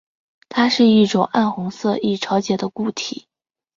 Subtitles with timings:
[0.49, 3.27] 它是一种暗红色易潮解的固体。